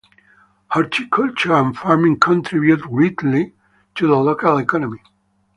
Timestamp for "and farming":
1.53-2.17